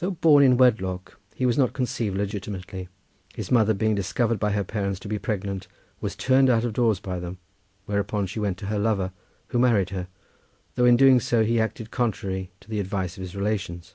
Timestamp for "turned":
6.14-6.50